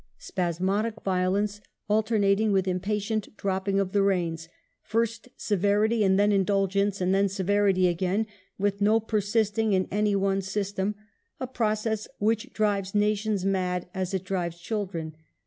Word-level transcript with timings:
"Spasmodic 0.17 1.03
violence 1.05 1.61
alternating 1.87 2.51
with 2.51 2.67
impatient 2.67 3.37
dropping 3.37 3.79
of 3.79 3.91
the 3.91 4.01
reins; 4.01 4.49
first 4.81 5.27
severity 5.37 6.03
and 6.03 6.19
then 6.19 6.31
indulgence, 6.31 7.01
and 7.01 7.13
then 7.13 7.29
severity 7.29 7.87
again, 7.87 8.25
with 8.57 8.81
no 8.81 8.99
persisting 8.99 9.73
in 9.73 9.87
any 9.91 10.15
one 10.15 10.41
system— 10.41 10.95
a 11.39 11.45
process 11.45 12.07
which 12.17 12.51
drives 12.51 12.95
nations 12.95 13.45
mad 13.45 13.89
as 13.93 14.11
it 14.11 14.23
drives 14.23 14.57
chil 14.57 14.87
dren." 14.87 15.13